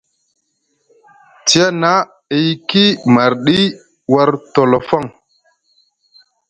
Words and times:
Tiyana 1.45 1.91
e 2.35 2.37
yiki 2.45 2.83
marɗi 3.13 3.57
war 4.13 4.29
tolofoŋ. 4.53 5.05